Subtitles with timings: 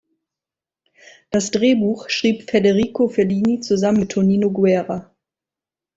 [1.29, 5.13] Das Drehbuch schrieb Federico Fellini zusammen mit Tonino Guerra.